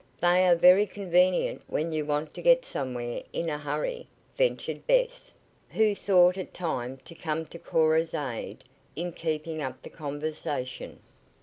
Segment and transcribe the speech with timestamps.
[0.19, 5.29] "They are very convenient when you want to get somewhere in a hurry," ventured Bess,
[5.69, 8.63] who thought it time to come to Cora's aid
[8.95, 11.01] in keeping up the conversation.